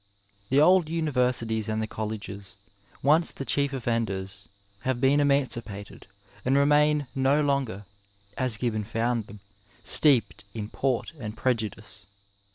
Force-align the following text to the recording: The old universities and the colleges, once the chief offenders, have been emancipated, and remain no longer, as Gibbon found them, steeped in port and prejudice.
The 0.49 0.59
old 0.59 0.89
universities 0.89 1.69
and 1.69 1.79
the 1.79 1.85
colleges, 1.85 2.55
once 3.03 3.31
the 3.31 3.45
chief 3.45 3.71
offenders, 3.71 4.47
have 4.79 4.99
been 4.99 5.19
emancipated, 5.19 6.07
and 6.43 6.57
remain 6.57 7.05
no 7.13 7.39
longer, 7.43 7.85
as 8.35 8.57
Gibbon 8.57 8.83
found 8.83 9.27
them, 9.27 9.41
steeped 9.83 10.43
in 10.55 10.69
port 10.69 11.11
and 11.19 11.37
prejudice. 11.37 12.07